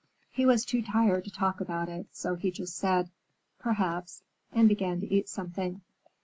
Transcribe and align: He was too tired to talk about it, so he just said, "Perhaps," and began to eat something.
He 0.31 0.47
was 0.47 0.65
too 0.65 0.81
tired 0.81 1.25
to 1.25 1.29
talk 1.29 1.61
about 1.61 1.87
it, 1.87 2.07
so 2.11 2.33
he 2.33 2.49
just 2.49 2.75
said, 2.75 3.11
"Perhaps," 3.59 4.23
and 4.51 4.67
began 4.67 4.99
to 5.01 5.13
eat 5.13 5.29
something. 5.29 5.81